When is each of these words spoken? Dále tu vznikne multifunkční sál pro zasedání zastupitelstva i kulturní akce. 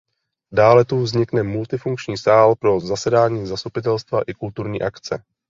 Dále 0.53 0.85
tu 0.85 1.01
vznikne 1.01 1.43
multifunkční 1.43 2.17
sál 2.17 2.55
pro 2.55 2.79
zasedání 2.79 3.47
zastupitelstva 3.47 4.21
i 4.21 4.33
kulturní 4.33 4.81
akce. 4.81 5.23